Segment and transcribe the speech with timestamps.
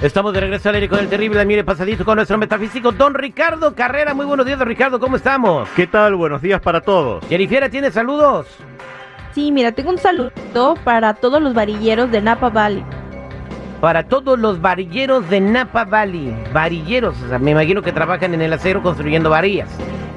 [0.00, 3.74] Estamos de regreso al aire con el terrible, mire pasadito con nuestro metafísico Don Ricardo
[3.74, 4.14] Carrera.
[4.14, 5.68] Muy buenos días, Don Ricardo, ¿cómo estamos?
[5.74, 6.14] ¿Qué tal?
[6.14, 7.24] Buenos días para todos.
[7.28, 8.46] Jennifer, ¿tiene saludos?
[9.34, 10.30] Sí, mira, tengo un saludo
[10.84, 12.84] para todos los varilleros de Napa Valley.
[13.80, 16.32] Para todos los varilleros de Napa Valley.
[16.52, 19.68] Varilleros, o sea, me imagino que trabajan en el acero construyendo varillas.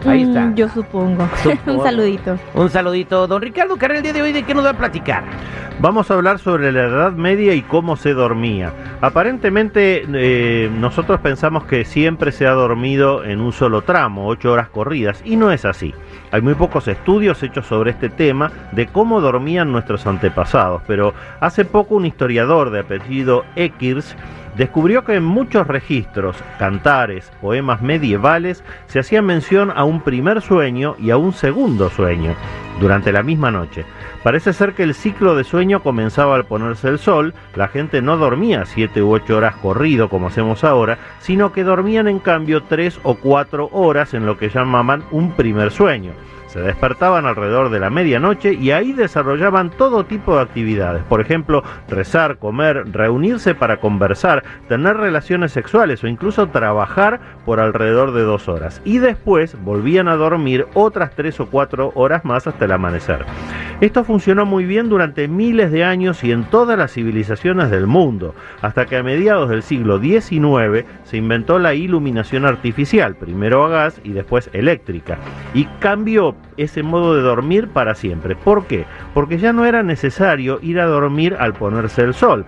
[0.06, 0.52] Ahí Mm, está.
[0.56, 1.28] Yo supongo.
[1.44, 1.80] Supongo.
[1.80, 2.40] un saludito.
[2.54, 3.28] Un saludito.
[3.28, 5.24] Don Ricardo Carrera, el día de hoy, ¿de qué nos va a platicar?
[5.80, 8.72] Vamos a hablar sobre la Edad Media y cómo se dormía.
[9.02, 14.70] Aparentemente eh, nosotros pensamos que siempre se ha dormido en un solo tramo, ocho horas
[14.70, 15.94] corridas, y no es así.
[16.32, 21.66] Hay muy pocos estudios hechos sobre este tema de cómo dormían nuestros antepasados, pero hace
[21.66, 24.16] poco un historiador de apellido Ekirs
[24.56, 30.96] descubrió que en muchos registros, cantares, poemas medievales, se hacía mención a un primer sueño
[31.00, 32.36] y a un segundo sueño
[32.80, 33.86] durante la misma noche.
[34.24, 38.18] Parece ser que el ciclo de sueño comenzaba al ponerse el sol, la gente no
[38.18, 43.00] dormía siete u ocho horas corrido como hacemos ahora, sino que dormían en cambio tres
[43.04, 46.12] o cuatro horas en lo que llamaban un primer sueño.
[46.52, 51.02] Se despertaban alrededor de la medianoche y ahí desarrollaban todo tipo de actividades.
[51.04, 58.12] Por ejemplo, rezar, comer, reunirse para conversar, tener relaciones sexuales o incluso trabajar por alrededor
[58.12, 58.82] de dos horas.
[58.84, 63.26] Y después volvían a dormir otras tres o cuatro horas más hasta el amanecer.
[63.80, 68.36] Esto funcionó muy bien durante miles de años y en todas las civilizaciones del mundo,
[68.62, 74.02] hasta que a mediados del siglo XIX se inventó la iluminación artificial, primero a gas
[74.04, 75.18] y después eléctrica,
[75.56, 78.36] y cambió ese modo de dormir para siempre.
[78.36, 78.86] ¿Por qué?
[79.14, 82.46] Porque ya no era necesario ir a dormir al ponerse el sol.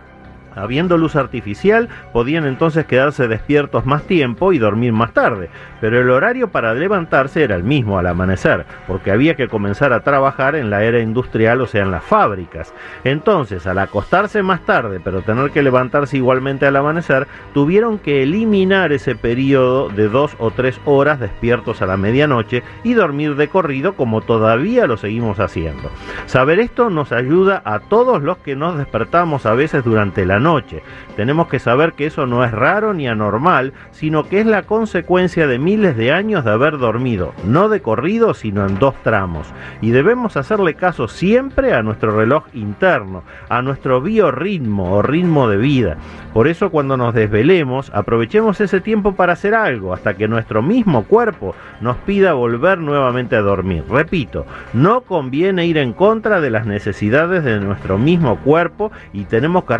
[0.55, 5.49] Habiendo luz artificial, podían entonces quedarse despiertos más tiempo y dormir más tarde,
[5.81, 10.01] pero el horario para levantarse era el mismo al amanecer, porque había que comenzar a
[10.01, 12.73] trabajar en la era industrial, o sea, en las fábricas.
[13.03, 18.91] Entonces, al acostarse más tarde, pero tener que levantarse igualmente al amanecer, tuvieron que eliminar
[18.91, 23.93] ese periodo de dos o tres horas despiertos a la medianoche y dormir de corrido
[23.93, 25.89] como todavía lo seguimos haciendo.
[26.25, 30.83] Saber esto nos ayuda a todos los que nos despertamos a veces durante la noche.
[31.15, 35.47] Tenemos que saber que eso no es raro ni anormal, sino que es la consecuencia
[35.47, 39.47] de miles de años de haber dormido, no de corrido, sino en dos tramos.
[39.81, 45.57] Y debemos hacerle caso siempre a nuestro reloj interno, a nuestro biorritmo o ritmo de
[45.57, 45.97] vida.
[46.33, 51.03] Por eso cuando nos desvelemos, aprovechemos ese tiempo para hacer algo, hasta que nuestro mismo
[51.03, 53.83] cuerpo nos pida volver nuevamente a dormir.
[53.89, 59.65] Repito, no conviene ir en contra de las necesidades de nuestro mismo cuerpo y tenemos
[59.65, 59.77] que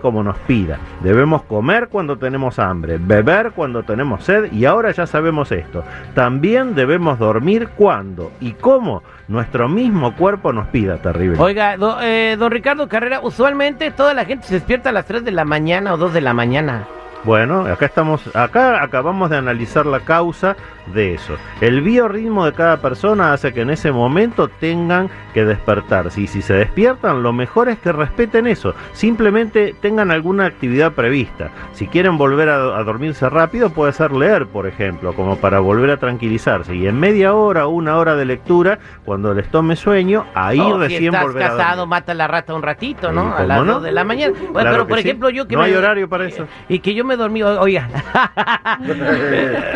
[0.00, 0.78] como nos pida.
[1.02, 5.82] Debemos comer cuando tenemos hambre, beber cuando tenemos sed y ahora ya sabemos esto.
[6.14, 11.38] También debemos dormir cuando y cómo nuestro mismo cuerpo nos pida, terrible.
[11.40, 15.24] Oiga, do- eh, don Ricardo Carrera, usualmente toda la gente se despierta a las 3
[15.24, 16.84] de la mañana o 2 de la mañana.
[17.24, 20.56] Bueno, acá estamos, acá acabamos de analizar la causa
[20.92, 21.34] de eso.
[21.60, 26.42] El biorritmo de cada persona hace que en ese momento tengan que despertarse y si
[26.42, 28.74] se despiertan, lo mejor es que respeten eso.
[28.92, 31.50] Simplemente tengan alguna actividad prevista.
[31.74, 35.90] Si quieren volver a, a dormirse rápido, puede ser leer, por ejemplo, como para volver
[35.90, 36.74] a tranquilizarse.
[36.74, 40.74] Y en media hora o una hora de lectura, cuando les tome sueño, ahí O
[40.74, 41.90] si recién estás volver a casado, dormir.
[41.90, 43.28] mata la rata un ratito, ¿no?
[43.28, 43.72] A ¿cómo las no?
[43.74, 44.34] 2 de la mañana.
[44.36, 45.04] Bueno, Claro pero por sí.
[45.08, 46.46] ejemplo, yo que No me- hay horario para eso.
[46.68, 47.88] Y que yo me dormí, o- oiga.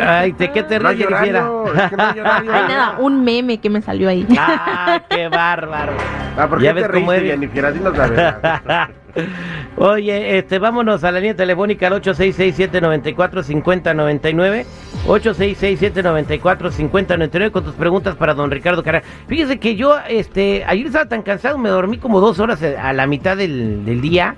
[0.06, 1.64] Ay, ¿de qué te ríes, es que no
[1.96, 4.26] nada, un meme que me salió ahí.
[4.38, 5.92] Ah, qué bárbaro.
[6.38, 7.40] Ah, ¿por Ya qué te ves cómo reíste, eres.
[7.40, 7.72] Jennifer?
[7.74, 8.88] Dinos la verdad.
[9.78, 14.66] Oye, este, vámonos a la línea telefónica al 8667-945099.
[15.06, 19.04] 8667-945099 con tus preguntas para don Ricardo Carrera.
[19.26, 23.06] Fíjese que yo, este, ayer estaba tan cansado, me dormí como dos horas a la
[23.06, 24.34] mitad del, del día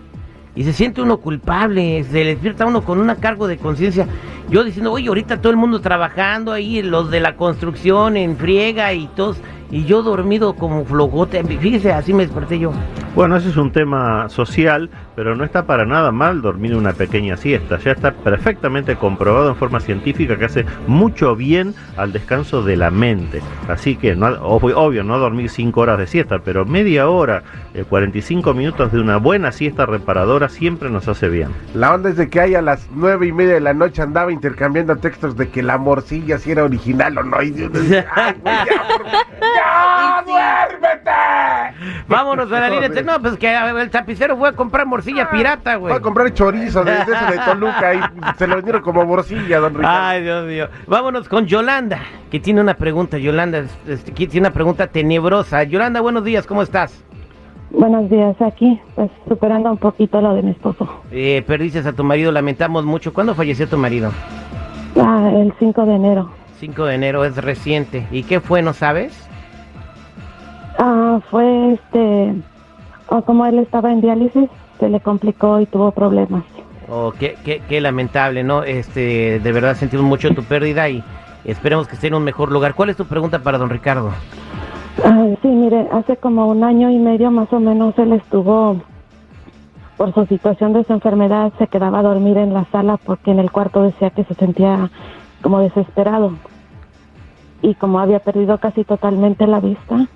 [0.55, 4.07] y se siente uno culpable, se despierta uno con una cargo de conciencia.
[4.51, 8.93] Yo diciendo, oye, ahorita todo el mundo trabajando ahí, los de la construcción en friega
[8.93, 9.37] y todos,
[9.71, 11.45] y yo dormido como flogote.
[11.45, 12.73] Fíjese, así me desperté yo.
[13.19, 17.37] Bueno, ese es un tema social, pero no está para nada mal dormir una pequeña
[17.37, 17.77] siesta.
[17.79, 22.93] Ya está perfectamente comprobado en forma científica que hace mucho bien al descanso de la
[22.93, 23.43] mente.
[23.67, 27.43] Así que, no, obvio, obvio, no dormir 5 horas de siesta, pero media hora,
[27.75, 31.49] eh, 45 minutos de una buena siesta reparadora siempre nos hace bien.
[31.75, 34.31] La onda es de que ahí a las nueve y media de la noche andaba
[34.31, 37.43] intercambiando textos de que la morcilla si era original o no.
[37.43, 39.07] Y yo decía, "Ay, güey, ya, por-
[39.57, 41.11] ¡Ya, duérmete!
[42.07, 42.89] Vámonos a la línea.
[43.09, 45.91] No, pues que el tapicero fue a comprar morcilla pirata, güey.
[45.91, 48.01] Va a comprar chorizo de, de ese de Toluca y
[48.37, 49.99] se lo vendieron como morcilla, don Ricardo.
[49.99, 50.69] Ay, Dios mío.
[50.87, 52.01] Vámonos con Yolanda,
[52.31, 53.17] que tiene una pregunta.
[53.17, 55.63] Yolanda, este, que tiene una pregunta tenebrosa.
[55.63, 57.03] Yolanda, buenos días, ¿cómo estás?
[57.71, 60.89] Buenos días, aquí, pues superando un poquito lo de mi esposo.
[61.11, 63.13] Eh, perdiste a tu marido, lamentamos mucho.
[63.15, 64.11] ¿Cuándo falleció tu marido?
[64.97, 66.31] Ah, el 5 de enero.
[66.61, 68.07] 5 de enero, es reciente.
[68.11, 69.29] ¿Y qué fue, no sabes?
[70.79, 72.35] Ah, fue este,
[73.09, 76.45] o como él estaba en diálisis, se le complicó y tuvo problemas.
[76.91, 78.63] Oh, qué, qué, qué lamentable, ¿no?
[78.63, 81.03] Este, de verdad sentimos mucho tu pérdida y
[81.45, 82.75] esperemos que esté en un mejor lugar.
[82.75, 84.11] ¿Cuál es tu pregunta para don Ricardo?
[85.05, 88.81] Ah, sí, mire, hace como un año y medio más o menos él estuvo,
[89.97, 93.39] por su situación de su enfermedad, se quedaba a dormir en la sala porque en
[93.39, 94.91] el cuarto decía que se sentía
[95.43, 96.33] como desesperado.
[97.61, 100.07] Y como había perdido casi totalmente la vista,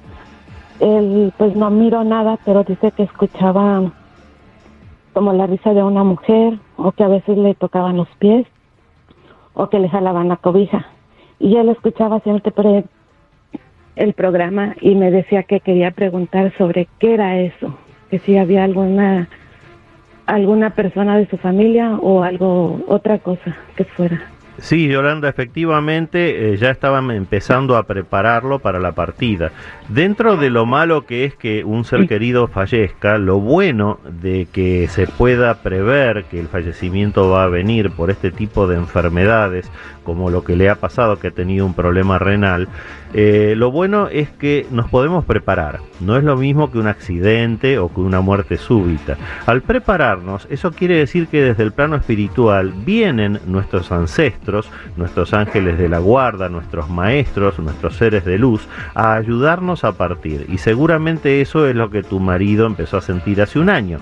[0.82, 3.92] él pues no miró nada, pero dice que escuchaba
[5.12, 8.46] como la risa de una mujer o que a veces le tocaban los pies
[9.54, 10.86] o que le jalaban la cobija.
[11.38, 12.52] Y él escuchaba siempre
[13.94, 17.76] el programa y me decía que quería preguntar sobre qué era eso,
[18.10, 19.28] que si había alguna
[20.26, 24.31] alguna persona de su familia o algo otra cosa que fuera.
[24.58, 29.50] Sí, Yolanda, efectivamente eh, ya estaban empezando a prepararlo para la partida.
[29.88, 34.88] Dentro de lo malo que es que un ser querido fallezca, lo bueno de que
[34.88, 39.70] se pueda prever que el fallecimiento va a venir por este tipo de enfermedades,
[40.04, 42.68] como lo que le ha pasado, que ha tenido un problema renal,
[43.14, 45.80] eh, lo bueno es que nos podemos preparar.
[46.00, 49.16] No es lo mismo que un accidente o que una muerte súbita.
[49.46, 54.41] Al prepararnos, eso quiere decir que desde el plano espiritual vienen nuestros ancestros,
[54.96, 60.46] nuestros ángeles de la guarda, nuestros maestros, nuestros seres de luz, a ayudarnos a partir.
[60.48, 63.98] Y seguramente eso es lo que tu marido empezó a sentir hace un año.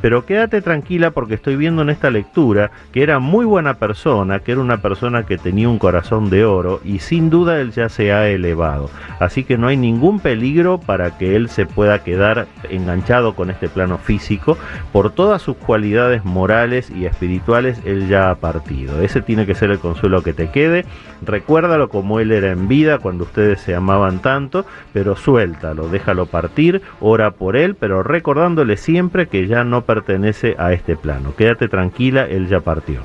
[0.00, 4.52] Pero quédate tranquila porque estoy viendo en esta lectura que era muy buena persona, que
[4.52, 8.12] era una persona que tenía un corazón de oro y sin duda él ya se
[8.12, 8.90] ha elevado.
[9.18, 13.68] Así que no hay ningún peligro para que él se pueda quedar enganchado con este
[13.68, 14.58] plano físico.
[14.92, 19.00] Por todas sus cualidades morales y espirituales, él ya ha partido.
[19.00, 20.84] Ese tiene que ser el consuelo que te quede.
[21.24, 26.82] Recuérdalo como él era en vida cuando ustedes se amaban tanto, pero suéltalo, déjalo partir,
[27.00, 31.34] ora por él, pero recordándole siempre que ya no pertenece a este plano.
[31.36, 33.00] Quédate tranquila, él ya partió.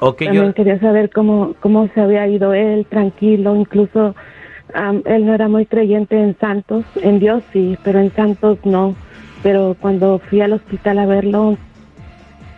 [0.00, 0.54] Okay, También yo...
[0.54, 4.14] quería saber cómo, cómo se había ido él, tranquilo, incluso
[4.74, 8.94] um, él no era muy creyente en santos, en Dios sí, pero en santos no.
[9.42, 11.58] Pero cuando fui al hospital a verlo,